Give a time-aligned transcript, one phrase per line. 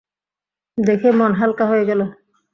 [0.77, 2.05] দেখে মন হালকা হয়ে গেলো।